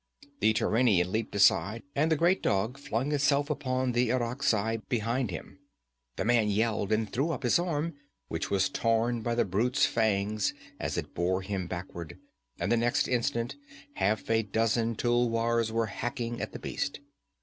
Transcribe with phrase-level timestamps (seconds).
[0.39, 5.59] The Turanian leaped aside, and the great dog flung itself upon the Irakzai behind him.
[6.15, 7.93] The man yelled and threw up his arm,
[8.27, 12.17] which was torn by the brute's fangs as it bore him backward,
[12.59, 13.57] and the next instant
[13.93, 16.99] half a dozen tulwars were hacking at the beast.